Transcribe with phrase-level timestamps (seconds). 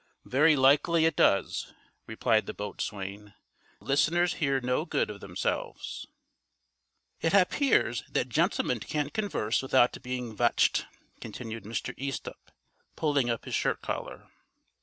[0.25, 1.75] "Very likely it does,"
[2.07, 3.35] replied the boatswain.
[3.79, 6.07] "Listeners hear no good of themselves."
[7.21, 10.85] "It happears that gentlemen can't converse without being vatched,"
[11.19, 11.93] continued Mr.
[11.99, 12.51] Easthupp,
[12.95, 14.31] pulling up his shirt collar.